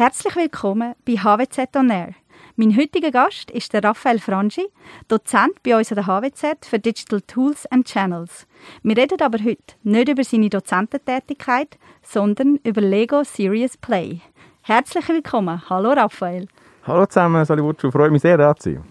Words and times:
Herzlich 0.00 0.34
willkommen 0.34 0.94
bei 1.04 1.12
HWZ 1.12 1.76
On 1.76 1.90
Air. 1.90 2.14
Mein 2.56 2.74
heutiger 2.74 3.10
Gast 3.10 3.50
ist 3.50 3.74
der 3.74 3.84
Raphael 3.84 4.18
Frangi, 4.18 4.66
Dozent 5.08 5.62
bei 5.62 5.76
uns 5.76 5.92
an 5.92 5.96
der 5.96 6.06
HWZ 6.06 6.64
für 6.64 6.78
Digital 6.78 7.20
Tools 7.20 7.66
and 7.66 7.86
Channels. 7.86 8.46
Wir 8.82 8.96
reden 8.96 9.20
aber 9.20 9.36
heute 9.44 9.74
nicht 9.82 10.08
über 10.08 10.24
seine 10.24 10.48
Dozententätigkeit, 10.48 11.76
sondern 12.00 12.58
über 12.64 12.80
Lego 12.80 13.24
Serious 13.24 13.76
Play. 13.76 14.22
Herzlich 14.62 15.06
willkommen. 15.06 15.60
Hallo 15.68 15.90
Raphael. 15.90 16.48
Hallo 16.86 17.04
zusammen, 17.04 17.44
Sali 17.44 17.62
Wutschu. 17.62 17.90
Freue 17.90 18.08
mich 18.08 18.22
sehr, 18.22 18.38
da 18.38 18.56
zu 18.56 18.72
sein. 18.72 18.84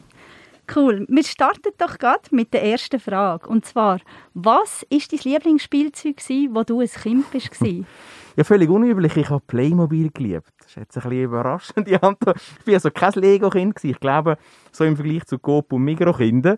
Cool. 0.75 1.07
Wir 1.09 1.23
starten 1.23 1.73
doch 1.79 1.97
gerade 1.97 2.29
mit 2.29 2.53
der 2.53 2.63
ersten 2.63 2.99
Frage. 2.99 3.49
Und 3.49 3.65
zwar, 3.65 3.99
was 4.35 4.85
war 4.91 4.99
dein 5.09 5.19
Lieblingsspielzeug, 5.23 6.17
wo 6.51 6.61
du 6.61 6.81
ein 6.81 6.87
Kind 6.87 7.33
warst? 7.33 7.63
ja, 8.39 8.45
völlig 8.45 8.69
unüblich. 8.69 9.17
Ich 9.17 9.29
habe 9.29 9.43
Playmobil 9.45 10.11
geliebt. 10.11 10.53
Das 10.59 10.67
ist 10.67 10.75
jetzt 10.77 10.97
ein 10.97 11.03
bisschen 11.03 11.23
überraschend. 11.25 11.87
Ich 11.89 12.01
war 12.01 12.15
also 12.73 12.89
kein 12.89 13.11
Lego-Kind. 13.15 13.83
Ich 13.83 13.99
glaube, 13.99 14.37
so 14.71 14.85
im 14.85 14.95
Vergleich 14.95 15.25
zu 15.25 15.39
Coop 15.39 15.73
und 15.73 15.83
Migro-Kindern 15.83 16.57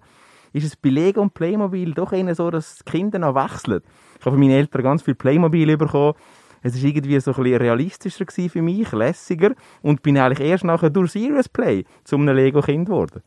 ist 0.54 0.64
es 0.64 0.76
bei 0.76 0.90
Lego 0.90 1.24
und 1.24 1.34
Playmobil 1.34 1.96
doch 1.96 2.12
eher 2.12 2.36
so, 2.36 2.52
dass 2.52 2.84
die 2.86 2.92
Kinder 2.92 3.18
noch 3.18 3.34
wechseln. 3.34 3.82
Ich 4.20 4.26
habe 4.28 4.36
von 4.36 4.40
meinen 4.40 4.52
Eltern 4.52 4.84
ganz 4.84 5.02
viel 5.02 5.16
Playmobil 5.16 5.76
bekommen. 5.76 6.14
Es 6.62 6.76
war 6.76 6.88
irgendwie 6.88 7.20
so 7.20 7.32
ein 7.32 7.44
bisschen 7.44 7.58
realistischer 7.58 8.26
für 8.28 8.62
mich, 8.62 8.92
lässiger 8.92 9.56
und 9.82 10.04
bin 10.04 10.20
eigentlich 10.20 10.48
erst 10.48 10.64
nachher 10.64 10.92
durch 10.92 11.14
Serious 11.14 11.50
Play 11.50 11.86
zu 12.04 12.16
einem 12.16 12.36
Lego-Kind 12.36 12.86
geworden. 12.86 13.24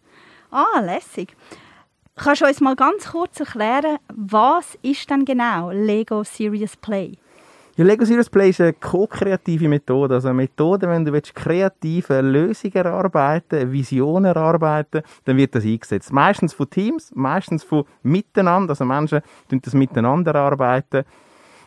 Ah, 0.52 0.78
lässig. 0.80 1.34
Kannst 2.14 2.42
du 2.42 2.46
uns 2.46 2.60
mal 2.60 2.76
ganz 2.76 3.10
kurz 3.10 3.40
erklären, 3.40 3.98
was 4.14 4.78
ist 4.82 5.10
denn 5.10 5.24
genau 5.24 5.72
Lego 5.72 6.22
Serious 6.22 6.76
Play? 6.76 7.18
Ja, 7.76 7.84
Lego 7.84 8.04
Serious 8.04 8.30
Play 8.30 8.50
ist 8.50 8.60
eine 8.60 8.72
ko-kreative 8.72 9.68
Methode. 9.68 10.14
Also 10.14 10.28
eine 10.28 10.36
Methode, 10.36 10.88
wenn 10.88 11.04
du 11.04 11.12
willst, 11.12 11.34
kreative 11.34 12.20
Lösungen 12.20 12.72
erarbeiten, 12.72 13.72
Visionen 13.72 14.26
erarbeiten, 14.26 15.02
dann 15.24 15.36
wird 15.36 15.56
das 15.56 15.64
eingesetzt. 15.64 16.12
Meistens 16.12 16.52
von 16.52 16.70
Teams, 16.70 17.10
meistens 17.16 17.64
von 17.64 17.84
miteinander. 18.04 18.70
Also 18.70 18.84
Menschen 18.84 19.22
tun 19.50 19.60
das 19.60 19.74
miteinander 19.74 20.32
erarbeiten. 20.36 21.02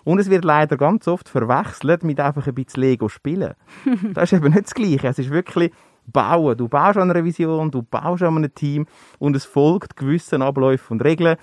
Und 0.06 0.20
es 0.20 0.30
wird 0.30 0.46
leider 0.46 0.78
ganz 0.78 1.10
oft 1.10 1.28
verwechselt 1.28 2.06
mit 2.06 2.22
einfach 2.22 2.48
ein 2.48 2.56
bisschen 2.56 2.84
Lego 2.84 3.10
spielen. 3.10 3.56
das 4.14 4.32
ist 4.32 4.38
eben 4.38 4.54
nicht 4.54 4.64
das 4.68 4.74
Gleiche. 4.74 5.10
Es 5.10 5.20
ist 5.20 5.30
wirklich 5.30 5.74
bauen. 6.06 6.56
Du 6.56 6.70
baust 6.70 6.98
an 6.98 7.12
einer 7.12 7.26
Vision, 7.26 7.70
du 7.70 7.82
baust 7.82 8.24
an 8.24 8.38
einem 8.38 8.56
Team 8.56 8.88
und 9.20 9.36
es 9.36 9.44
folgt 9.44 9.98
gewissen 9.98 10.42
Abläufen 10.42 10.94
und 10.94 11.04
Regeln 11.04 11.36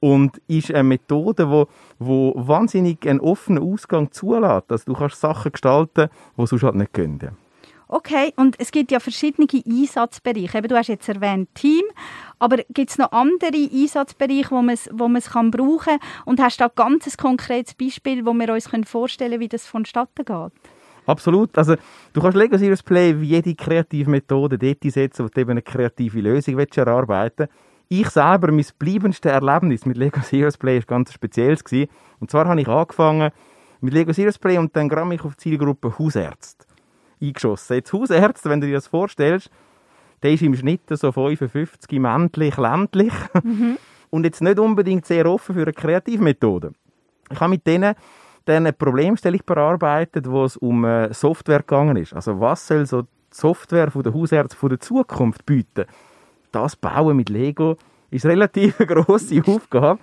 und 0.00 0.40
ist 0.48 0.72
eine 0.72 0.84
Methode, 0.84 1.48
wo, 1.50 1.68
wo 1.98 2.32
wahnsinnig 2.36 3.06
einen 3.06 3.20
offenen 3.20 3.62
Ausgang 3.62 4.10
zulässt. 4.10 4.72
Also 4.72 4.84
du 4.86 4.94
kannst 4.94 5.20
Sachen 5.20 5.52
gestalten, 5.52 6.08
die 6.36 6.46
sonst 6.46 6.62
halt 6.62 6.74
nicht 6.74 6.92
gehen. 6.92 7.20
Okay, 7.92 8.32
und 8.36 8.54
es 8.60 8.70
gibt 8.70 8.92
ja 8.92 9.00
verschiedene 9.00 9.48
Einsatzbereiche. 9.48 10.58
Eben, 10.58 10.68
du 10.68 10.76
hast 10.76 10.86
jetzt 10.86 11.08
erwähnt 11.08 11.48
Team, 11.54 11.82
aber 12.38 12.58
gibt 12.72 12.90
es 12.90 12.98
noch 12.98 13.10
andere 13.10 13.68
Einsatzbereiche, 13.72 14.52
wo 14.52 14.62
man 14.62 14.74
es 14.74 14.88
wo 14.92 15.08
kann 15.32 15.50
brauchen 15.50 15.98
kann? 15.98 15.98
Und 16.24 16.40
hast 16.40 16.60
du 16.60 16.64
da 16.64 16.68
ein 16.68 16.72
ganz 16.76 17.16
konkretes 17.16 17.74
Beispiel, 17.74 18.24
wo 18.24 18.32
wir 18.32 18.52
uns 18.52 18.68
vorstellen 18.88 19.30
können, 19.32 19.40
wie 19.40 19.48
das 19.48 19.66
vonstatten 19.66 20.24
geht? 20.24 20.52
Absolut. 21.06 21.58
Also, 21.58 21.74
du 22.12 22.20
kannst 22.20 22.36
Lego 22.36 22.56
Serious 22.56 22.84
Play 22.84 23.20
wie 23.20 23.26
jede 23.26 23.56
kreative 23.56 24.08
Methode 24.08 24.56
dort 24.56 24.84
einsetzen, 24.84 25.24
wo 25.24 25.28
du 25.28 25.40
eben 25.40 25.50
eine 25.50 25.62
kreative 25.62 26.20
Lösung 26.20 26.58
willst 26.58 26.78
erarbeiten 26.78 27.48
Ich 27.92 28.08
selber, 28.10 28.52
mein 28.52 28.64
bleibendste 28.78 29.30
Erlebnis 29.30 29.84
mit 29.84 29.96
Lego 29.96 30.20
Serious 30.20 30.56
Play 30.56 30.78
war 30.78 30.86
ganz 30.86 31.12
spezielles. 31.12 31.64
Gewesen. 31.64 31.90
Und 32.20 32.30
zwar 32.30 32.46
habe 32.46 32.60
ich 32.60 32.68
angefangen 32.68 33.32
mit 33.80 33.92
Lego 33.92 34.12
Serious 34.12 34.38
Play 34.38 34.58
und 34.58 34.76
dann 34.76 34.88
gerade 34.88 35.08
mich 35.08 35.24
auf 35.24 35.34
die 35.34 35.38
Zielgruppe 35.38 35.98
Hausärzte 35.98 36.66
eingeschossen. 37.20 37.74
Jetzt 37.74 37.92
Hausärzte, 37.92 38.48
wenn 38.48 38.60
du 38.60 38.68
dir 38.68 38.74
das 38.74 38.86
vorstellst, 38.86 39.50
der 40.22 40.30
ist 40.30 40.42
im 40.42 40.54
Schnitt 40.54 40.82
so 40.88 41.10
55, 41.10 41.98
männlich, 41.98 42.56
ländlich. 42.56 43.12
Mhm. 43.42 43.76
Und 44.10 44.24
jetzt 44.24 44.40
nicht 44.40 44.60
unbedingt 44.60 45.04
sehr 45.04 45.26
offen 45.26 45.56
für 45.56 45.62
eine 45.62 45.72
Kreativmethode. 45.72 46.72
Ich 47.28 47.40
habe 47.40 47.50
mit 47.50 47.66
denen 47.66 47.96
dann 48.44 48.56
eine 48.56 48.72
Problemstellung 48.72 49.40
bearbeitet, 49.44 50.30
wo 50.30 50.44
es 50.44 50.56
um 50.56 50.84
äh, 50.84 51.12
Software 51.12 51.60
gegangen 51.60 51.96
ist. 51.96 52.12
Also 52.14 52.38
was 52.38 52.68
soll 52.68 52.86
so 52.86 53.02
die 53.02 53.08
Software 53.32 53.90
von 53.90 54.04
der 54.04 54.14
Hausärzte 54.14 54.56
von 54.56 54.68
der 54.68 54.78
Zukunft 54.78 55.44
bieten? 55.44 55.86
Das 56.52 56.74
Bauen 56.74 57.16
mit 57.16 57.28
Lego 57.28 57.76
ist 58.10 58.26
relativ 58.26 58.80
eine 58.80 58.86
grosse 58.86 59.42
Aufgabe. 59.46 60.00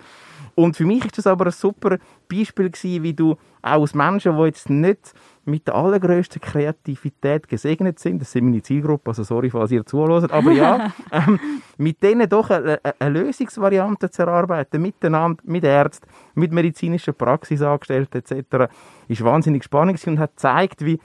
Und 0.54 0.76
für 0.76 0.84
mich 0.84 1.04
ist 1.04 1.18
das 1.18 1.28
aber 1.28 1.46
ein 1.46 1.52
super 1.52 1.98
Beispiel 2.28 2.70
gewesen, 2.70 3.04
wie 3.04 3.14
du 3.14 3.36
auch 3.62 3.80
als 3.80 3.94
Menschen, 3.94 4.36
die 4.36 4.42
jetzt 4.42 4.68
nicht 4.68 5.14
mit 5.44 5.68
der 5.68 5.76
allergrößten 5.76 6.42
Kreativität 6.42 7.48
gesegnet 7.48 8.00
sind, 8.00 8.20
das 8.20 8.32
sind 8.32 8.44
meine 8.46 8.60
Zielgruppe, 8.60 9.10
also 9.10 9.22
sorry, 9.22 9.50
falls 9.50 9.70
ihr 9.70 9.86
zuhört, 9.86 10.32
aber 10.32 10.50
ja, 10.50 10.92
ähm, 11.12 11.38
mit 11.76 12.02
denen 12.02 12.28
doch 12.28 12.50
eine, 12.50 12.80
eine, 12.98 13.20
Lösungsvariante 13.20 14.10
zu 14.10 14.22
erarbeiten, 14.22 14.82
miteinander, 14.82 15.40
mit 15.44 15.62
Ärzten, 15.62 16.08
mit 16.34 16.52
medizinischen 16.52 17.14
Praxisangestellten 17.14 18.20
etc., 18.20 18.70
ist 19.06 19.24
wahnsinnig 19.24 19.64
spannend 19.64 20.04
und 20.08 20.18
hat 20.18 20.32
gezeigt, 20.32 20.84
wie, 20.84 20.98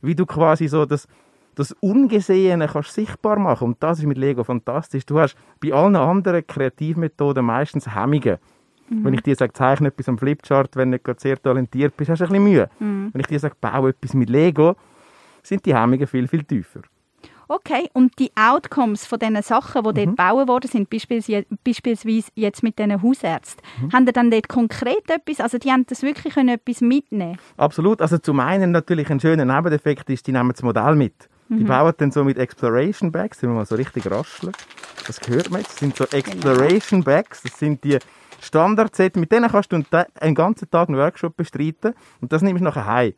wie 0.00 0.14
du 0.14 0.26
quasi 0.26 0.68
so 0.68 0.84
das, 0.84 1.08
das 1.56 1.72
Ungesehene 1.80 2.68
kannst 2.68 2.92
sichtbar 2.92 3.38
machen 3.38 3.68
und 3.68 3.82
das 3.82 3.98
ist 3.98 4.06
mit 4.06 4.18
Lego 4.18 4.44
fantastisch. 4.44 5.04
Du 5.04 5.18
hast 5.18 5.36
bei 5.60 5.72
allen 5.72 5.96
anderen 5.96 6.46
Kreativmethoden 6.46 7.44
meistens 7.44 7.92
Hemmungen 7.92 8.38
Mhm. 8.88 9.04
Wenn 9.04 9.14
ich 9.14 9.22
dir 9.22 9.36
sage, 9.36 9.52
zeichne 9.52 9.88
etwas 9.88 10.08
am 10.08 10.18
Flipchart, 10.18 10.76
wenn 10.76 10.92
du 10.92 10.98
nicht 11.04 11.20
sehr 11.20 11.40
talentiert 11.40 11.96
bist, 11.96 12.10
hast 12.10 12.20
du 12.20 12.24
ein 12.24 12.28
bisschen 12.28 12.44
Mühe. 12.44 12.68
Mhm. 12.78 13.10
Wenn 13.12 13.20
ich 13.20 13.26
dir 13.26 13.40
sage, 13.40 13.56
baue 13.60 13.90
etwas 13.90 14.14
mit 14.14 14.30
Lego, 14.30 14.76
sind 15.42 15.64
die 15.66 15.74
Hemmungen 15.74 16.06
viel, 16.06 16.28
viel 16.28 16.44
tiefer. 16.44 16.82
Okay, 17.48 17.88
und 17.92 18.18
die 18.18 18.32
Outcomes 18.34 19.06
von 19.06 19.20
diesen 19.20 19.40
Sachen, 19.40 19.84
die 19.84 19.88
mhm. 19.88 19.94
dort 19.94 20.06
gebaut 20.16 20.48
worden 20.48 20.68
sind, 20.68 20.90
beispielsweise 20.90 22.30
jetzt 22.34 22.62
mit 22.64 22.76
diesen 22.76 23.00
Hausärzten, 23.00 23.64
mhm. 23.80 23.92
haben 23.92 24.06
die 24.06 24.12
dann 24.12 24.30
dort 24.32 24.48
konkret 24.48 25.08
etwas, 25.08 25.40
also 25.40 25.56
die 25.58 25.70
haben 25.70 25.86
das 25.86 26.02
wirklich 26.02 26.34
können 26.34 26.48
etwas 26.48 26.80
mitnehmen 26.80 27.38
Absolut, 27.56 28.02
also 28.02 28.18
zum 28.18 28.40
einen 28.40 28.72
natürlich 28.72 29.08
ein 29.10 29.20
schöner 29.20 29.44
Nebeneffekt 29.44 30.10
ist, 30.10 30.26
die 30.26 30.32
nehmen 30.32 30.50
das 30.50 30.62
Modell 30.62 30.96
mit. 30.96 31.28
Die 31.48 31.62
mhm. 31.62 31.66
bauen 31.66 31.94
dann 31.98 32.10
so 32.10 32.24
mit 32.24 32.38
Exploration 32.38 33.12
Bags, 33.12 33.42
wenn 33.42 33.50
wir 33.50 33.54
mal 33.54 33.66
so 33.66 33.76
richtig 33.76 34.10
rascheln. 34.10 34.52
Das 35.06 35.20
hört 35.28 35.50
man 35.50 35.60
jetzt, 35.60 35.72
das 35.72 35.78
sind 35.78 35.96
so. 35.96 36.04
Exploration 36.04 37.04
Bags, 37.04 37.42
das 37.42 37.58
sind 37.58 37.84
die 37.84 37.98
Standardset, 38.40 39.16
mit 39.16 39.30
denen 39.30 39.50
kannst 39.50 39.72
du 39.72 39.82
einen 40.20 40.34
ganzen 40.34 40.68
Tag 40.70 40.88
einen 40.88 40.98
Workshop 40.98 41.36
bestreiten 41.36 41.94
und 42.20 42.32
das 42.32 42.42
nimmst 42.42 42.60
du 42.60 42.64
nachher 42.64 42.86
heim. 42.86 43.14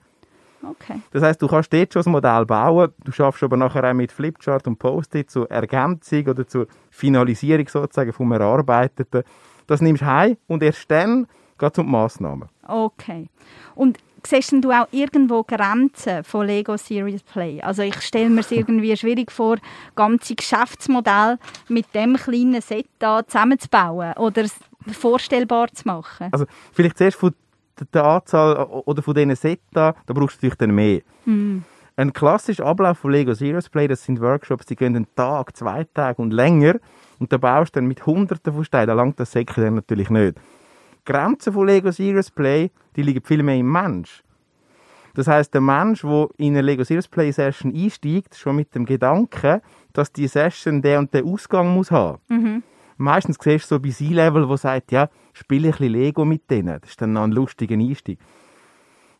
Okay. 0.62 1.00
Das 1.12 1.22
heißt, 1.22 1.40
du 1.40 1.46
kannst 1.46 1.72
dort 1.72 1.92
schon 1.92 2.00
das 2.00 2.06
Modell 2.06 2.44
bauen, 2.44 2.92
du 3.04 3.12
schaffst 3.12 3.42
aber 3.42 3.56
nachher 3.56 3.84
auch 3.84 3.94
mit 3.94 4.10
Flipchart 4.10 4.66
und 4.66 4.78
Post-it 4.78 5.30
zur 5.30 5.50
Ergänzung 5.50 6.26
oder 6.26 6.46
zur 6.46 6.66
Finalisierung 6.90 7.68
sozusagen 7.68 8.12
vom 8.12 8.32
Erarbeiteten. 8.32 9.22
Das 9.66 9.80
nimmst 9.80 10.02
du 10.02 10.06
heim 10.06 10.36
und 10.48 10.62
erst 10.62 10.90
dann 10.90 11.26
geht 11.58 11.72
es 11.72 11.78
um 11.78 11.86
die 11.86 11.92
Massnahmen. 11.92 12.48
Okay. 12.66 13.28
Und 13.74 13.98
siehst 14.26 14.52
du 14.52 14.70
auch 14.70 14.88
irgendwo 14.90 15.42
Grenzen 15.42 16.24
von 16.24 16.46
Lego 16.46 16.76
Serious 16.76 17.22
Play? 17.22 17.60
Also 17.60 17.82
ich 17.82 18.00
stelle 18.02 18.30
mir 18.30 18.40
es 18.40 18.50
irgendwie 18.50 18.96
schwierig 18.96 19.30
vor, 19.30 19.56
ganze 19.94 20.34
Geschäftsmodell 20.34 21.38
mit 21.68 21.94
dem 21.94 22.16
kleinen 22.16 22.60
Set 22.60 22.86
da 22.98 23.26
zusammenzubauen 23.26 24.14
oder 24.14 24.44
vorstellbar 24.92 25.68
zu 25.72 25.86
machen? 25.86 26.28
Also 26.32 26.46
vielleicht 26.72 26.98
zuerst 26.98 27.18
von 27.18 27.34
der 27.92 28.04
Anzahl 28.04 28.64
oder 28.86 29.02
von 29.02 29.14
diesen 29.14 29.36
Sets 29.36 29.62
da, 29.72 29.94
da 30.06 30.14
brauchst 30.14 30.42
du 30.42 30.46
natürlich 30.46 30.56
dann 30.56 30.74
mehr. 30.74 31.00
Mm. 31.24 31.58
Ein 31.96 32.12
klassischer 32.12 32.64
Ablauf 32.64 32.98
von 32.98 33.10
Lego 33.10 33.34
Serious 33.34 33.68
Play, 33.68 33.88
das 33.88 34.04
sind 34.04 34.20
Workshops, 34.20 34.66
die 34.66 34.76
gehen 34.76 34.94
einen 34.94 35.06
Tag, 35.16 35.56
zwei 35.56 35.84
Tage 35.94 36.22
und 36.22 36.32
länger 36.32 36.76
und 37.18 37.32
da 37.32 37.38
baust 37.38 37.74
du 37.74 37.80
dann 37.80 37.88
mit 37.88 38.06
Hunderten 38.06 38.52
von 38.52 38.64
Steinen, 38.64 38.88
da 38.88 38.94
langt 38.94 39.18
das 39.18 39.32
Säckchen 39.32 39.64
dann 39.64 39.74
natürlich 39.74 40.10
nicht. 40.10 40.36
Die 41.08 41.12
Grenzen 41.12 41.52
von 41.52 41.66
Lego 41.66 41.90
Serious 41.90 42.30
Play, 42.30 42.70
die 42.94 43.02
liegen 43.02 43.24
viel 43.24 43.42
mehr 43.42 43.56
im 43.56 43.72
Mensch. 43.72 44.22
Das 45.14 45.26
heißt, 45.26 45.54
der 45.54 45.62
Mensch, 45.62 46.02
der 46.02 46.28
in 46.36 46.52
eine 46.52 46.62
Lego 46.62 46.84
Serious 46.84 47.08
Play 47.08 47.32
Session 47.32 47.74
einsteigt, 47.74 48.36
schon 48.36 48.56
mit 48.56 48.74
dem 48.74 48.84
Gedanken, 48.84 49.62
dass 49.94 50.12
die 50.12 50.28
Session 50.28 50.82
der 50.82 50.98
und 50.98 51.12
der 51.14 51.24
Ausgang 51.24 51.74
muss 51.74 51.90
haben. 51.90 52.18
Mhm 52.28 52.62
meistens 52.98 53.38
siehst 53.40 53.70
du 53.70 53.76
so 53.76 53.80
bei 53.80 53.90
C-Level, 53.90 54.48
wo 54.48 54.56
sagt, 54.56 54.92
ja, 54.92 55.08
spiele 55.32 55.68
ein 55.68 55.70
bisschen 55.70 55.92
Lego 55.92 56.24
mit 56.24 56.50
denen. 56.50 56.78
Das 56.80 56.90
ist 56.90 57.00
dann 57.00 57.14
noch 57.14 57.22
ein 57.22 57.32
lustiger 57.32 57.74
Einstieg. 57.74 58.18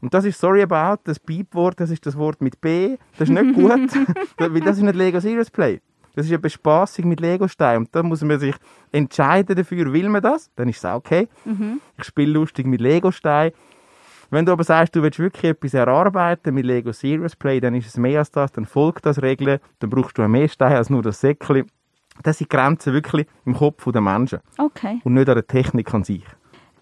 Und 0.01 0.15
das 0.15 0.25
ist 0.25 0.39
Sorry 0.39 0.63
About, 0.63 1.01
das 1.05 1.19
Beep-Wort, 1.19 1.81
das 1.81 1.91
ist 1.91 2.05
das 2.07 2.17
Wort 2.17 2.41
mit 2.41 2.61
B. 2.61 2.99
Das 3.17 3.29
ist 3.29 3.35
nicht 3.35 3.55
gut, 3.55 3.91
weil 4.37 4.61
das 4.61 4.77
ist 4.77 4.83
nicht 4.83 4.95
Lego 4.95 5.19
Serious 5.19 5.51
Play. 5.51 5.81
Das 6.19 6.27
ist 6.27 6.33
eine 6.33 6.41
Bespaßung 6.41 7.07
mit 7.07 7.21
Lego-Steinen. 7.21 7.85
Und 7.85 7.95
da 7.95 8.03
muss 8.03 8.23
man 8.23 8.41
sich 8.41 8.57
entscheiden 8.91 9.55
dafür, 9.55 9.93
will 9.93 10.09
man 10.09 10.21
das? 10.21 10.51
Dann 10.57 10.69
ist 10.69 10.79
es 10.79 10.85
auch 10.85 10.97
okay. 10.97 11.29
Mhm. 11.45 11.81
Ich 11.97 12.03
spiele 12.07 12.33
lustig 12.33 12.67
mit 12.67 12.81
Lego-Steinen. 12.81 13.53
Wenn 14.29 14.45
du 14.45 14.51
aber 14.51 14.65
sagst, 14.65 14.97
du 14.97 15.03
willst 15.05 15.21
wirklich 15.21 15.45
etwas 15.45 15.75
erarbeiten 15.75 16.53
mit 16.53 16.67
Lego 16.67 16.91
Serious 16.91 17.37
Play, 17.37 17.61
dann 17.61 17.77
ist 17.77 17.87
es 17.87 17.97
mehr 17.97 18.19
als 18.19 18.33
das, 18.33 18.51
dann 18.51 18.67
folgt 18.67 19.07
das 19.07 19.23
Regeln, 19.23 19.61
dann 19.79 19.91
brauchst 19.91 20.19
du 20.19 20.27
mehr 20.27 20.49
Steine 20.49 20.79
als 20.79 20.91
nur 20.91 21.03
das 21.03 21.21
Säckchen 21.21 21.67
das 22.25 22.39
sind 22.39 22.51
Grenzen 22.51 22.93
wirklich 22.93 23.29
im 23.45 23.55
Kopf 23.55 23.89
der 23.93 24.01
Menschen. 24.01 24.41
Okay. 24.59 25.01
Und 25.05 25.15
nicht 25.15 25.29
an 25.29 25.37
der 25.37 25.47
Technik 25.47 25.95
an 25.95 26.03
sich. 26.03 26.25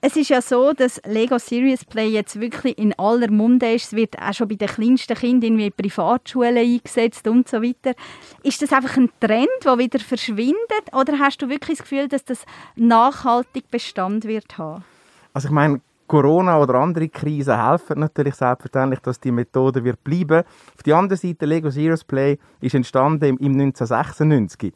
Es 0.00 0.16
ist 0.16 0.28
ja 0.28 0.42
so, 0.42 0.72
dass 0.72 1.00
Lego 1.06 1.38
Serious 1.38 1.84
Play 1.84 2.08
jetzt 2.08 2.38
wirklich 2.40 2.78
in 2.78 2.96
aller 2.98 3.30
Munde 3.30 3.72
ist. 3.72 3.86
Es 3.86 3.92
wird 3.92 4.18
auch 4.18 4.32
schon 4.32 4.48
bei 4.48 4.54
den 4.54 4.68
kleinsten 4.68 5.16
Kindern 5.16 5.58
in 5.58 5.72
Privatschulen 5.72 6.56
eingesetzt 6.56 7.26
und 7.26 7.48
so 7.48 7.62
weiter. 7.62 7.94
Ist 8.42 8.60
das 8.62 8.72
einfach 8.72 8.96
ein 8.96 9.10
Trend, 9.20 9.48
der 9.64 9.78
wieder 9.78 9.98
verschwindet? 9.98 10.92
Oder 10.92 11.18
hast 11.18 11.40
du 11.42 11.48
wirklich 11.48 11.78
das 11.78 11.88
Gefühl, 11.88 12.08
dass 12.08 12.24
das 12.24 12.44
nachhaltig 12.76 13.70
Bestand 13.70 14.24
wird 14.24 14.58
haben? 14.58 14.84
Also 15.32 15.48
ich 15.48 15.54
meine, 15.54 15.80
Corona 16.06 16.60
oder 16.60 16.74
andere 16.74 17.08
Krisen 17.08 17.60
helfen 17.60 17.98
natürlich 17.98 18.34
selbstverständlich, 18.34 19.00
dass 19.00 19.18
die 19.18 19.32
Methode 19.32 19.82
wird 19.82 20.02
bleiben. 20.04 20.44
Auf 20.74 20.82
der 20.84 20.96
anderen 20.96 21.18
Seite, 21.18 21.46
Lego 21.46 21.70
Serious 21.70 22.04
Play 22.04 22.38
ist 22.60 22.74
entstanden 22.74 23.36
im 23.38 23.52
1996. 23.52 24.72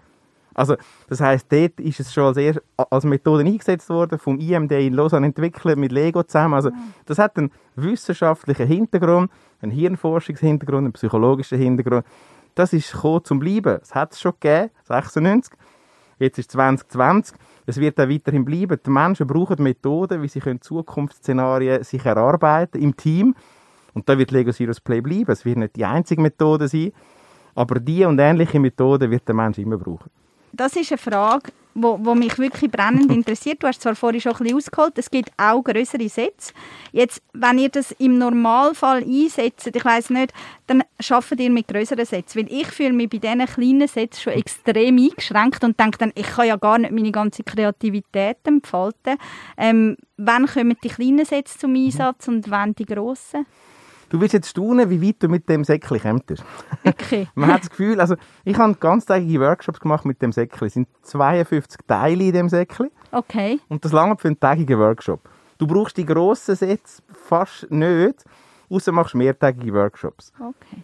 Also, 0.55 0.77
das 1.09 1.21
heißt, 1.21 1.47
dort 1.51 1.79
ist 1.81 2.01
es 2.01 2.13
schon 2.13 2.25
als, 2.25 2.37
erst, 2.37 2.61
als 2.77 3.05
Methode 3.05 3.45
eingesetzt 3.45 3.89
worden, 3.89 4.19
vom 4.19 4.39
IMD 4.39 4.73
in 4.73 4.95
Lausanne 4.95 5.27
entwickelt, 5.27 5.79
mit 5.79 5.93
Lego 5.93 6.23
zusammen. 6.23 6.55
Also, 6.55 6.71
das 7.07 7.19
hat 7.19 7.37
einen 7.39 7.51
wissenschaftlichen 7.77 8.67
Hintergrund, 8.67 9.31
einen 9.61 9.73
Hirnforschungshintergrund, 9.73 10.85
einen 10.85 10.93
psychologischen 10.93 11.59
Hintergrund. 11.59 12.05
Das 12.55 12.73
ist 12.73 12.93
gekommen 12.93 13.25
zum 13.25 13.39
Bleiben. 13.39 13.79
Es 13.81 13.95
hat 13.95 14.13
es 14.13 14.21
schon 14.21 14.33
gegeben, 14.41 14.71
96. 14.85 15.55
Jetzt 16.19 16.39
ist 16.39 16.51
2020. 16.51 17.37
Es 17.67 17.79
wird 17.79 17.99
auch 18.01 18.09
weiterhin 18.09 18.45
bleiben. 18.45 18.79
Die 18.85 18.91
Menschen 18.91 19.27
brauchen 19.27 19.63
Methoden, 19.63 20.23
wie 20.23 20.29
sie 20.29 20.41
können 20.41 20.61
Zukunftsszenarien 20.61 21.85
sich 21.85 22.05
erarbeiten 22.05 22.83
im 22.83 22.97
Team. 22.97 23.35
Und 23.95 24.09
da 24.09 24.19
wird 24.19 24.31
Lego 24.31 24.53
Serious 24.53 24.81
Play 24.81 25.01
bleiben. 25.01 25.31
Es 25.31 25.45
wird 25.45 25.59
nicht 25.59 25.77
die 25.77 25.85
einzige 25.85 26.21
Methode 26.21 26.69
sein, 26.69 26.93
aber 27.55 27.81
die 27.81 28.05
und 28.05 28.19
ähnliche 28.19 28.61
Methoden 28.61 29.11
wird 29.11 29.27
der 29.27 29.35
Mensch 29.35 29.59
immer 29.59 29.79
brauchen 29.79 30.11
das 30.53 30.77
ist 30.77 30.93
eine 30.93 30.99
Frage, 30.99 31.53
wo, 31.75 31.99
wo 32.01 32.15
mich 32.15 32.39
wirklich 32.39 32.71
brennend 32.71 33.13
interessiert. 33.13 33.63
Du 33.63 33.67
hast 33.67 33.81
zwar 33.83 33.95
vorhin 33.95 34.21
schon 34.21 34.33
ein 34.33 34.39
bisschen 34.39 34.57
ausgeholt, 34.57 34.99
es 34.99 35.11
gibt 35.11 35.31
auch 35.37 35.63
größere 35.63 36.09
Sätze. 36.09 36.53
Jetzt, 36.93 37.23
wenn 37.33 37.59
ihr 37.59 37.69
das 37.69 37.93
im 37.93 38.19
Normalfall 38.19 39.03
einsetzt, 39.03 39.71
ich 39.73 39.85
weiß 39.85 40.11
nicht, 40.11 40.33
dann 40.67 40.83
schafft 40.99 41.39
ihr 41.39 41.51
mit 41.51 41.69
größeren 41.69 42.05
Sätzen. 42.05 42.41
Weil 42.41 42.53
ich 42.53 42.67
fühle 42.67 42.93
mich 42.93 43.11
bei 43.11 43.19
diesen 43.19 43.47
kleinen 43.47 43.89
Sätzen 43.89 44.21
schon 44.21 44.33
extrem 44.35 44.99
eingeschränkt 44.99 45.65
und 45.65 45.79
denke 45.79 45.99
dann, 45.99 46.13
ich 46.15 46.27
kann 46.27 46.49
ja 46.49 46.57
gar 46.57 46.79
nicht 46.79 46.93
meine 46.93 47.13
ganze 47.13 47.43
Kreativität 47.43 48.39
entfalten. 48.45 49.17
Ähm, 49.57 49.97
wann 50.17 50.47
kommen 50.47 50.77
die 50.83 50.89
kleinen 50.89 51.25
Sätze 51.25 51.59
zum 51.59 51.75
Einsatz 51.75 52.29
und 52.29 52.51
wann 52.51 52.75
die 52.75 52.87
grossen? 52.87 53.47
Du 54.11 54.21
wirst 54.21 54.35
jetzt 54.35 54.49
staunen, 54.49 54.91
wie 54.91 55.01
weit 55.01 55.23
du 55.23 55.29
mit 55.29 55.49
dem 55.49 55.63
Säckchen 55.63 56.01
kommst. 56.01 56.45
Okay. 56.85 57.29
Man 57.37 57.53
hat 57.53 57.63
das 57.63 57.71
Gefühl, 57.71 58.01
also 58.01 58.17
ich 58.45 58.59
habe 58.59 58.75
ganztägige 58.75 59.41
Workshops 59.41 59.79
gemacht 59.79 60.05
mit 60.05 60.21
dem 60.21 60.33
Säckchen. 60.33 60.67
Es 60.67 60.75
sind 60.75 60.89
52 61.03 61.81
Teile 61.87 62.25
in 62.25 62.33
dem 62.33 62.49
Säckchen. 62.49 62.91
Okay. 63.13 63.61
Und 63.69 63.85
das 63.85 63.93
lange 63.93 64.17
für 64.19 64.27
einen 64.29 64.41
tägigen 64.41 64.81
Workshop. 64.81 65.21
Du 65.59 65.67
brauchst 65.67 65.97
die 65.97 66.05
grossen 66.05 66.57
Sätze 66.57 67.03
fast 67.13 67.71
nicht, 67.71 68.25
außer 68.69 68.91
machst 68.91 69.15
mehrtägige 69.15 69.73
Workshops. 69.75 70.33
Okay. 70.41 70.83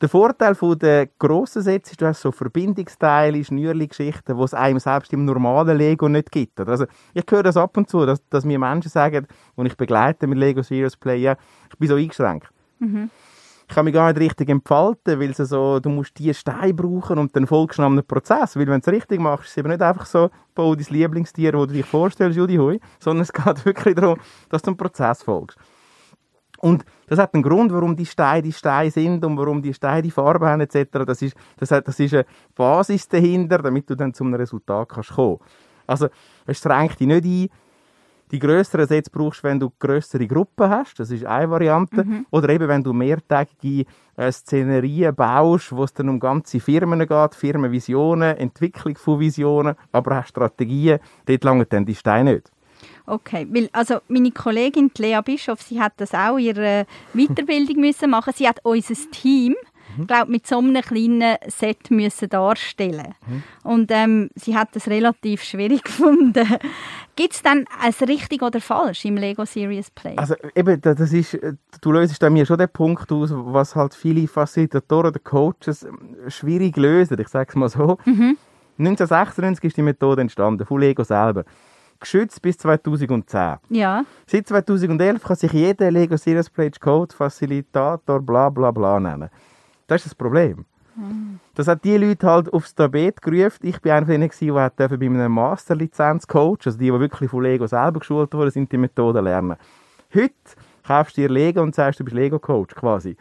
Der 0.00 0.08
Vorteil 0.08 0.54
der 0.76 1.08
grossen 1.18 1.62
Sätze 1.62 1.90
ist, 1.90 2.00
du 2.00 2.06
hast 2.06 2.20
so 2.20 2.30
Verbindungsteile, 2.30 3.42
Schnürli-Geschichten, 3.42 4.36
die 4.36 4.42
es 4.44 4.54
einem 4.54 4.78
selbst 4.78 5.12
im 5.12 5.24
normalen 5.24 5.76
Lego 5.76 6.08
nicht 6.08 6.30
gibt. 6.30 6.60
Also 6.60 6.86
ich 7.12 7.24
höre 7.28 7.42
das 7.42 7.56
ab 7.56 7.76
und 7.76 7.90
zu, 7.90 8.06
dass, 8.06 8.22
dass 8.28 8.44
mir 8.44 8.60
Menschen 8.60 8.90
sagen, 8.90 9.26
die 9.56 9.66
ich 9.66 9.76
begleite 9.76 10.28
mit 10.28 10.38
Lego 10.38 10.62
Serious 10.62 10.96
Play, 10.96 11.16
ja, 11.16 11.36
ich 11.68 11.78
bin 11.78 11.88
so 11.88 11.96
eingeschränkt. 11.96 12.52
Mhm. 12.78 13.10
Ich 13.68 13.74
kann 13.74 13.84
mich 13.84 13.92
gar 13.92 14.08
nicht 14.08 14.20
richtig 14.20 14.48
entfalten, 14.48 15.20
weil 15.20 15.34
so, 15.34 15.78
du 15.78 15.90
musst 15.90 16.18
diese 16.18 16.32
Steine 16.32 16.72
brauchen 16.72 17.18
und 17.18 17.36
dann 17.36 17.46
folgst 17.46 17.78
du 17.78 17.82
einem 17.82 18.02
Prozess. 18.02 18.56
Weil 18.56 18.66
wenn 18.66 18.80
du 18.80 18.86
es 18.86 18.92
richtig 18.92 19.20
machst, 19.20 19.44
ist 19.44 19.50
es 19.50 19.56
eben 19.58 19.68
nicht 19.68 19.82
einfach 19.82 20.06
so, 20.06 20.30
bau 20.54 20.74
dein 20.74 20.86
Lieblingstier, 20.88 21.52
das 21.52 21.66
du 21.66 21.74
dir 21.74 21.84
vorstellst, 21.84 22.38
Judy 22.38 22.56
Hui, 22.56 22.80
sondern 22.98 23.22
es 23.22 23.32
geht 23.44 23.66
wirklich 23.66 23.94
darum, 23.94 24.18
dass 24.48 24.62
du 24.62 24.68
einem 24.68 24.78
Prozess 24.78 25.22
folgst. 25.22 25.58
Und 26.60 26.84
das 27.06 27.18
hat 27.18 27.34
einen 27.34 27.42
Grund, 27.42 27.72
warum 27.72 27.94
die 27.94 28.06
Steine 28.06 28.42
die 28.42 28.52
Steine 28.52 28.90
sind 28.90 29.24
und 29.24 29.36
warum 29.36 29.62
die 29.62 29.72
Steine 29.72 30.02
die 30.02 30.10
Farbe 30.10 30.48
haben 30.48 30.60
etc. 30.60 31.04
Das 31.06 31.22
ist, 31.22 31.36
das, 31.58 31.70
hat, 31.70 31.86
das 31.86 32.00
ist 32.00 32.14
eine 32.14 32.26
Basis 32.54 33.06
dahinter, 33.06 33.58
damit 33.58 33.88
du 33.88 33.94
dann 33.94 34.12
zum 34.12 34.34
Resultat 34.34 34.88
kannst 34.88 35.10
kommen. 35.10 35.38
Also 35.86 36.08
es 36.46 36.58
schränkt 36.58 37.00
dich 37.00 37.06
nicht 37.06 37.24
ein, 37.24 37.48
die 38.30 38.38
größeren 38.38 38.86
Sätze 38.86 39.10
brauchst 39.10 39.42
wenn 39.44 39.60
du 39.60 39.70
größere 39.78 40.26
Gruppen 40.26 40.68
hast. 40.68 40.98
Das 40.98 41.10
ist 41.10 41.24
eine 41.24 41.50
Variante. 41.50 42.04
Mhm. 42.04 42.26
Oder 42.30 42.50
eben, 42.50 42.68
wenn 42.68 42.82
du 42.82 42.92
mehrtägige 42.92 43.88
äh, 44.16 44.32
Szenerien 44.32 45.14
baust, 45.14 45.74
wo 45.74 45.84
es 45.84 45.92
dann 45.92 46.08
um 46.08 46.20
ganze 46.20 46.60
Firmen 46.60 47.06
geht, 47.06 47.34
Firmenvisionen, 47.34 48.36
Entwicklung 48.36 48.96
von 48.96 49.20
Visionen, 49.20 49.74
aber 49.92 50.20
auch 50.20 50.26
Strategien. 50.26 50.98
Dort 51.26 51.44
langen 51.44 51.66
dann 51.68 51.86
die 51.86 51.94
Steine 51.94 52.34
nicht. 52.34 52.50
Okay, 53.06 53.46
weil 53.50 53.70
also 53.72 54.00
meine 54.08 54.30
Kollegin 54.30 54.90
Lea 54.98 55.20
Bischof, 55.24 55.62
sie 55.62 55.80
hat 55.80 55.94
das 55.96 56.14
auch 56.14 56.38
ihre 56.38 56.86
Weiterbildung 57.14 57.76
müssen 57.80 58.10
machen. 58.10 58.34
Sie 58.36 58.46
hat 58.46 58.60
unser 58.62 58.94
Team 59.10 59.54
mhm. 59.96 60.06
glaube 60.06 60.30
mit 60.30 60.46
so 60.46 60.58
einem 60.58 60.82
kleinen 60.82 61.36
Set 61.46 61.90
müssen 61.90 62.28
darstellen 62.28 63.14
mhm. 63.26 63.42
und 63.64 63.90
ähm, 63.90 64.30
sie 64.34 64.56
hat 64.56 64.68
das 64.74 64.88
relativ 64.88 65.42
schwierig 65.42 65.82
gefunden. 65.84 66.46
Gibt 67.16 67.34
es 67.34 67.42
dann 67.42 67.64
ein 67.80 67.94
richtig 68.06 68.42
oder 68.42 68.60
falsch 68.60 69.04
im 69.04 69.16
Lego 69.16 69.44
Serious 69.44 69.90
Play? 69.90 70.16
Also 70.16 70.34
eben, 70.54 70.80
das 70.80 71.12
ist, 71.12 71.38
du 71.80 71.92
löst 71.92 72.22
mir 72.22 72.46
schon 72.46 72.58
den 72.58 72.68
Punkt 72.68 73.10
aus, 73.10 73.30
was 73.32 73.74
halt 73.74 73.94
viele 73.94 74.28
Facilitatoren 74.28 75.08
oder 75.08 75.18
Coaches 75.18 75.82
ähm, 75.82 76.16
schwierig 76.28 76.76
lösen. 76.76 77.18
Ich 77.20 77.28
sage 77.28 77.48
es 77.50 77.56
mal 77.56 77.68
so. 77.68 77.98
Mhm. 78.04 78.36
1996 78.78 79.64
ist 79.64 79.76
die 79.76 79.82
Methode 79.82 80.22
entstanden, 80.22 80.64
von 80.64 80.80
Lego 80.80 81.02
selber 81.02 81.44
geschützt 82.00 82.40
bis 82.42 82.58
2010. 82.58 83.56
Ja. 83.70 84.04
Seit 84.26 84.46
2011 84.46 85.22
kann 85.22 85.36
sich 85.36 85.52
jeder 85.52 85.90
Lego 85.90 86.16
Serious 86.16 86.50
Play 86.50 86.70
Code 86.70 87.14
Facilitator 87.14 88.20
bla 88.20 88.50
bla 88.50 88.70
bla 88.70 89.00
nennen. 89.00 89.30
Das 89.88 90.02
ist 90.02 90.12
das 90.12 90.14
Problem. 90.14 90.64
Das 91.54 91.68
hat 91.68 91.84
die 91.84 91.96
Leute 91.96 92.26
halt 92.26 92.52
aufs 92.52 92.74
Tabet 92.74 93.22
gerufen. 93.22 93.66
Ich 93.66 93.80
bin 93.80 93.92
einer 93.92 94.06
von 94.06 94.20
denen, 94.20 94.30
der 94.78 94.88
bei 94.88 95.06
einem 95.06 95.32
Masterlizenz-Coach, 95.32 96.66
also 96.66 96.78
die, 96.78 96.86
die 96.86 97.00
wirklich 97.00 97.30
von 97.30 97.42
Lego 97.42 97.66
selber 97.66 98.00
geschult 98.00 98.34
wurden, 98.34 98.50
sind 98.50 98.70
die 98.70 98.78
Methoden 98.78 99.24
lernen. 99.24 99.56
Heute 100.12 100.34
kaufst 100.86 101.16
du 101.16 101.22
dir 101.22 101.28
Lego 101.28 101.62
und 101.62 101.74
sagst, 101.74 102.00
du 102.00 102.04
bist 102.04 102.16
Lego-Coach 102.16 102.74
quasi. 102.74 103.16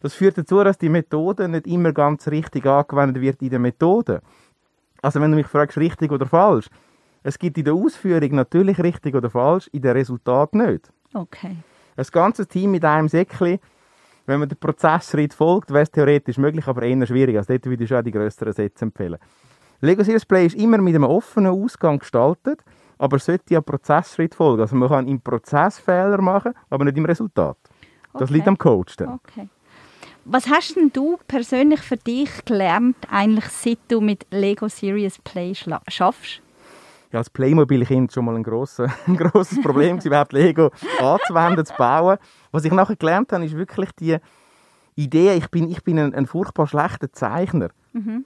Das 0.00 0.14
führt 0.14 0.38
dazu, 0.38 0.62
dass 0.64 0.78
die 0.78 0.88
Methode 0.88 1.48
nicht 1.48 1.66
immer 1.66 1.92
ganz 1.92 2.28
richtig 2.28 2.66
angewendet 2.66 3.20
wird 3.20 3.42
in 3.42 3.50
der 3.50 3.58
Methode. 3.58 4.22
Also 5.02 5.20
wenn 5.20 5.30
du 5.30 5.36
mich 5.36 5.46
fragst, 5.46 5.76
richtig 5.76 6.10
oder 6.10 6.26
falsch, 6.26 6.68
es 7.22 7.38
gibt 7.38 7.58
in 7.58 7.64
der 7.64 7.74
Ausführung 7.74 8.34
natürlich 8.34 8.78
richtig 8.78 9.14
oder 9.14 9.28
falsch, 9.28 9.68
in 9.72 9.82
den 9.82 9.92
Resultat 9.92 10.54
nicht. 10.54 10.90
Okay. 11.12 11.56
Ein 11.96 12.06
ganzes 12.12 12.48
Team 12.48 12.70
mit 12.70 12.84
einem 12.84 13.08
Säckchen 13.08 13.58
wenn 14.28 14.40
man 14.40 14.48
den 14.48 14.58
Prozessschritt 14.58 15.32
folgt, 15.32 15.70
wäre 15.70 15.84
es 15.84 15.90
theoretisch 15.90 16.36
möglich, 16.36 16.66
aber 16.66 16.82
eher 16.82 17.06
schwierig. 17.06 17.38
Also 17.38 17.54
dort 17.54 17.64
würde 17.64 17.84
ich 17.84 17.94
auch 17.94 18.02
die 18.02 18.10
größeren 18.10 18.52
Sätze 18.52 18.84
empfehlen. 18.84 19.16
Lego 19.80 20.02
Serious 20.02 20.26
Play 20.26 20.46
ist 20.46 20.56
immer 20.56 20.78
mit 20.78 20.94
einem 20.94 21.04
offenen 21.04 21.50
Ausgang 21.50 21.98
gestaltet, 21.98 22.62
aber 22.98 23.18
sollte 23.18 23.54
ja 23.54 23.62
Prozessschritt 23.62 24.34
folgen. 24.34 24.60
Also 24.60 24.76
man 24.76 24.88
kann 24.88 25.08
im 25.08 25.20
Prozess 25.20 25.78
Fehler 25.78 26.20
machen, 26.20 26.52
aber 26.68 26.84
nicht 26.84 26.98
im 26.98 27.06
Resultat. 27.06 27.56
Das 28.12 28.22
okay. 28.22 28.34
liegt 28.34 28.48
am 28.48 28.58
Coach 28.58 28.96
dann. 28.96 29.14
Okay. 29.14 29.48
Was 30.26 30.46
hast 30.46 30.76
denn 30.76 30.90
du 30.92 31.18
persönlich 31.26 31.80
für 31.80 31.96
dich 31.96 32.44
gelernt, 32.44 32.96
eigentlich, 33.10 33.46
seit 33.46 33.78
du 33.88 34.02
mit 34.02 34.26
Lego 34.30 34.68
Serious 34.68 35.18
Play 35.18 35.54
schaffst? 35.54 36.42
Ja, 37.12 37.18
als 37.18 37.30
Playmobil-Kind 37.30 38.12
schon 38.12 38.24
mal 38.24 38.36
ein, 38.36 38.42
grosser, 38.42 38.92
ein 39.06 39.16
grosses 39.16 39.60
Problem, 39.62 39.98
überhaupt 39.98 40.32
Lego 40.32 40.70
anzuwenden, 41.00 41.64
zu 41.64 41.74
bauen. 41.74 42.18
Was 42.52 42.64
ich 42.64 42.72
nachher 42.72 42.96
gelernt 42.96 43.32
habe, 43.32 43.44
ist 43.44 43.56
wirklich 43.56 43.90
die 43.92 44.18
Idee, 44.94 45.34
ich 45.34 45.48
bin, 45.48 45.70
ich 45.70 45.82
bin 45.84 45.98
ein, 45.98 46.14
ein 46.14 46.26
furchtbar 46.26 46.66
schlechter 46.66 47.12
Zeichner. 47.12 47.68
Mhm. 47.92 48.24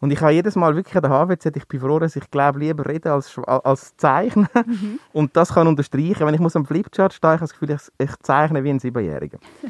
Und 0.00 0.10
ich 0.10 0.20
habe 0.20 0.32
jedes 0.32 0.54
Mal 0.54 0.76
wirklich 0.76 0.96
an 0.96 1.02
der 1.02 1.10
HWZ, 1.10 1.56
ich 1.56 1.66
bin 1.66 1.80
froh, 1.80 1.98
dass 1.98 2.14
ich 2.14 2.30
glaube, 2.30 2.58
lieber 2.58 2.86
rede 2.86 3.12
als, 3.12 3.38
als 3.38 3.96
zeichnen. 3.96 4.48
Mhm. 4.54 4.98
Und 5.12 5.36
das 5.36 5.54
kann 5.54 5.66
unterstreichen. 5.66 6.26
Wenn 6.26 6.34
ich 6.34 6.40
muss 6.40 6.56
am 6.56 6.66
Flipchart 6.66 7.14
stehen, 7.14 7.30
ich 7.30 7.40
habe 7.40 7.40
das 7.40 7.52
Gefühl, 7.52 7.70
ich, 7.70 8.06
ich 8.06 8.16
zeichne 8.18 8.62
wie 8.62 8.70
ein 8.70 8.78
Siebenjähriger. 8.78 9.38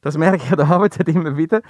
Das 0.00 0.18
merke 0.18 0.36
ich 0.36 0.50
an 0.50 0.58
der 0.58 0.68
HWZ 0.68 1.08
immer 1.08 1.34
wieder. 1.34 1.62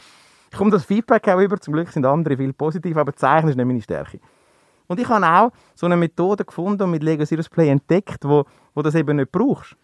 Ich 0.50 0.59
komme 0.59 0.73
das 0.73 0.85
Feedback 0.85 1.29
auch 1.29 1.38
über. 1.38 1.61
Zum 1.61 1.73
Glück 1.73 1.88
sind 1.91 2.05
andere 2.05 2.37
viel 2.37 2.53
positiv, 2.53 2.97
aber 2.97 3.14
Zeichnen 3.14 3.50
ist 3.50 3.57
nicht 3.57 3.64
meine 3.64 3.81
Stärke. 3.81 4.19
Und 4.87 5.00
ich 5.00 5.09
habe 5.09 5.26
auch 5.26 5.50
so 5.75 5.87
eine 5.87 5.97
Methode 5.97 6.45
gefunden 6.45 6.83
und 6.83 6.91
mit 6.91 7.03
Lego 7.03 7.25
Serious 7.25 7.49
Play 7.49 7.69
entdeckt, 7.69 8.25
wo, 8.25 8.45
wo 8.75 8.83
das 8.83 8.95
eben 8.95 9.17
nicht 9.17 9.33
brauchst. 9.33 9.76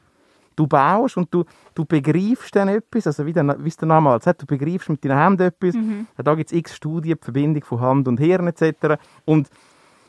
Du 0.56 0.66
baust 0.66 1.16
und 1.16 1.32
du, 1.32 1.44
du 1.74 1.84
begreifst 1.84 2.54
dann 2.54 2.68
etwas, 2.68 3.06
also 3.06 3.24
wie, 3.24 3.32
der, 3.32 3.56
wie 3.64 3.68
es 3.68 3.76
der 3.76 3.88
Name 3.88 4.10
halt 4.10 4.22
sagt, 4.22 4.42
du 4.42 4.46
begreifst 4.46 4.90
mit 4.90 5.02
deinen 5.04 5.18
Händen 5.18 5.42
etwas. 5.42 5.74
Mhm. 5.74 6.06
Da 6.22 6.34
gibt 6.34 6.52
es 6.52 6.58
x 6.58 6.76
Studien, 6.76 7.16
die 7.18 7.24
Verbindung 7.24 7.64
von 7.64 7.80
Hand 7.80 8.08
und 8.08 8.20
Hirn 8.20 8.46
etc. 8.46 9.00
Und 9.24 9.48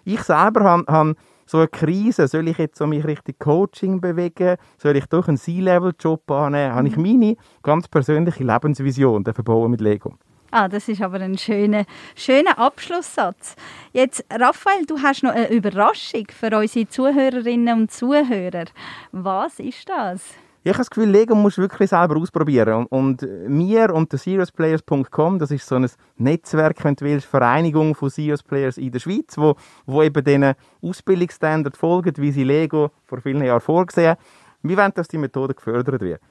ich 0.03 0.21
selber 0.21 0.63
habe 0.63 0.83
hab 0.87 1.15
so 1.45 1.57
eine 1.57 1.67
Krise, 1.67 2.27
soll 2.27 2.47
ich 2.47 2.57
jetzt 2.57 2.77
so 2.77 2.87
mich 2.87 3.05
richtig 3.05 3.39
Coaching 3.39 4.01
bewegen, 4.01 4.57
soll 4.77 4.95
ich 4.95 5.05
doch 5.05 5.27
einen 5.27 5.37
C-Level-Job 5.37 6.29
annehmen, 6.31 6.71
mhm. 6.71 6.75
habe 6.75 6.87
ich 6.87 6.97
meine 6.97 7.35
ganz 7.61 7.87
persönliche 7.87 8.43
Lebensvision 8.43 9.23
verbauen 9.25 9.71
mit 9.71 9.81
Lego. 9.81 10.15
Ah, 10.53 10.67
das 10.67 10.89
ist 10.89 11.01
aber 11.01 11.21
ein 11.21 11.37
schöner, 11.37 11.85
schöner 12.13 12.59
Abschlusssatz. 12.59 13.55
Jetzt, 13.93 14.25
Raphael, 14.29 14.85
du 14.85 15.01
hast 15.01 15.23
noch 15.23 15.31
eine 15.31 15.49
Überraschung 15.49 16.25
für 16.29 16.57
unsere 16.57 16.89
Zuhörerinnen 16.89 17.83
und 17.83 17.91
Zuhörer. 17.91 18.65
Was 19.13 19.59
ist 19.59 19.87
das? 19.87 20.21
Ich 20.63 20.69
habe 20.69 20.79
das 20.79 20.89
Gefühl, 20.89 21.09
Lego 21.09 21.35
musst 21.35 21.57
du 21.57 21.61
wirklich 21.61 21.89
selber 21.89 22.17
ausprobieren. 22.17 22.85
Und 22.87 23.21
wir 23.47 23.93
und 23.93 24.11
der 24.11 24.19
SeriousPlayers.com, 24.19 25.39
das 25.39 25.51
ist 25.51 25.65
so 25.65 25.75
ein 25.75 25.89
Netzwerk, 26.17 26.83
wenn 26.83 26.95
du 26.95 27.05
willst, 27.05 27.27
Vereinigung 27.27 27.95
von 27.95 28.09
Serious 28.09 28.43
Players 28.43 28.77
in 28.77 28.91
der 28.91 28.99
Schweiz, 28.99 29.37
wo, 29.37 29.55
wo 29.85 30.03
eben 30.03 30.21
diesen 30.21 30.53
Ausbildungsstandard 30.81 31.77
folgen, 31.77 32.13
wie 32.17 32.31
sie 32.31 32.43
Lego 32.43 32.91
vor 33.05 33.21
vielen 33.21 33.41
Jahren 33.43 33.61
vorgesehen 33.61 34.17
Wir 34.63 34.75
wollen, 34.75 34.91
dass 34.93 35.07
die 35.07 35.17
Methode 35.17 35.53
gefördert 35.53 36.01
wird. 36.01 36.21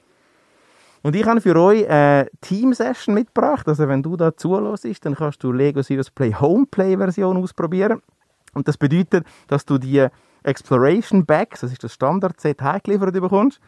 Und 1.03 1.15
ich 1.15 1.25
habe 1.25 1.41
für 1.41 1.55
euch 1.55 1.89
eine 1.89 2.29
Team-Session 2.41 3.15
mitgebracht. 3.15 3.67
Also 3.67 3.87
wenn 3.87 4.03
du 4.03 4.15
da 4.15 4.35
zulässt, 4.35 5.05
dann 5.05 5.15
kannst 5.15 5.43
du 5.43 5.51
Lego 5.51 5.81
Serious 5.81 6.11
Play 6.11 6.33
Homeplay-Version 6.33 7.37
ausprobieren. 7.37 8.01
Und 8.53 8.67
das 8.67 8.77
bedeutet, 8.77 9.25
dass 9.47 9.65
du 9.65 9.77
die 9.77 10.05
Exploration 10.43 11.25
Bags, 11.25 11.61
das 11.61 11.71
ist 11.71 11.83
das 11.83 11.93
Standard-Set, 11.93 12.61
heimgeliefert 12.61 13.13
bekommst. 13.13 13.59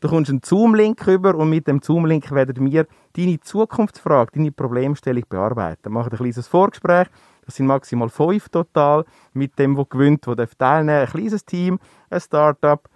Du 0.00 0.08
kommst 0.08 0.30
einen 0.30 0.40
Zoom-Link 0.42 1.06
über 1.06 1.36
und 1.36 1.48
mit 1.48 1.68
dem 1.68 1.80
Zoom-Link 1.80 2.32
werden 2.32 2.72
wir 2.72 2.86
deine 3.12 3.38
Zukunftsfrage, 3.38 4.32
deine 4.34 4.50
Problemstellung 4.50 5.22
bearbeiten. 5.28 5.84
Wir 5.84 5.90
machen 5.92 6.10
ein 6.10 6.18
kleines 6.18 6.48
Vorgespräch. 6.48 7.06
Das 7.44 7.54
sind 7.54 7.66
maximal 7.66 8.08
fünf 8.08 8.48
total. 8.48 9.04
Mit 9.32 9.56
dem, 9.60 9.76
der 9.76 9.84
gewinnt, 9.84 10.26
der 10.26 10.48
teilnehmen 10.48 10.88
darf. 10.88 11.14
Ein 11.14 11.20
kleines 11.20 11.44
Team, 11.44 11.78
ein 12.10 12.20
Startup, 12.20 12.88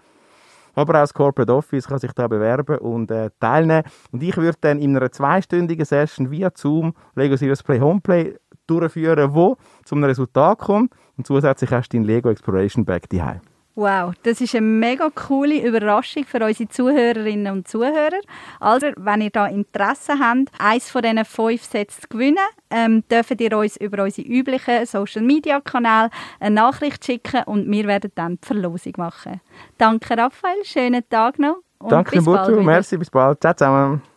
aber 0.77 0.95
auch 0.95 1.01
das 1.03 1.15
Corporate 1.15 1.53
Office 1.53 1.89
kann 1.89 1.99
sich 1.99 2.13
da 2.13 2.29
bewerben 2.29 2.79
und 2.79 3.11
äh, 3.11 3.31
teilnehmen. 3.41 3.83
Und 4.13 4.23
ich 4.23 4.37
würde 4.37 4.59
dann 4.61 4.79
in 4.79 4.97
einer 4.97 5.11
zweistündigen 5.11 5.85
Session 5.85 6.31
via 6.31 6.51
Zoom 6.55 6.95
Lego 7.17 7.37
Serious 7.37 7.63
Play 7.63 7.81
Homeplay 7.81 8.37
durchführen, 8.67 9.35
wo 9.35 9.57
zum 9.85 10.05
Resultat 10.05 10.59
kommt. 10.59 10.93
Und 11.17 11.27
zusätzlich 11.27 11.71
hast 11.73 11.89
du 11.89 11.97
dein 11.97 12.05
Lego 12.05 12.31
Exploration 12.31 12.85
Bag 12.85 13.09
daheim. 13.11 13.41
Wow, 13.79 14.15
das 14.23 14.41
ist 14.41 14.55
eine 14.55 14.65
mega 14.67 15.11
coole 15.15 15.63
Überraschung 15.63 16.25
für 16.25 16.43
unsere 16.43 16.67
Zuhörerinnen 16.71 17.53
und 17.53 17.69
Zuhörer. 17.69 18.21
Also, 18.59 18.87
wenn 18.97 19.21
ihr 19.21 19.29
da 19.29 19.49
Interesse 19.49 20.15
habt, 20.19 20.49
eins 20.59 20.91
von 20.91 21.03
diesen 21.03 21.23
fünf 21.27 21.63
Sets 21.63 22.01
zu 22.01 22.09
gewinnen, 22.09 22.39
ähm, 22.71 23.05
dürft 23.11 23.39
ihr 23.39 23.59
uns 23.59 23.77
über 23.77 24.05
unsere 24.05 24.27
üblichen 24.27 24.87
Social 24.87 25.21
Media 25.21 25.61
Kanäle 25.61 26.09
eine 26.41 26.55
Nachricht 26.55 27.05
schicken 27.05 27.43
und 27.45 27.71
wir 27.71 27.87
werden 27.87 28.11
dann 28.15 28.39
die 28.43 28.47
Verlosung 28.47 28.95
machen. 28.97 29.43
Danke, 29.77 30.17
Raphael. 30.17 30.65
Schönen 30.65 31.07
Tag 31.11 31.39
noch. 31.39 31.59
Und 31.79 31.93
Danke, 31.93 32.17
bis 32.17 32.25
Butu. 32.25 32.63
Merci, 32.63 32.97
bis 32.97 33.11
bald. 33.11 33.43
Ciao 33.43 33.53
zusammen. 33.53 34.16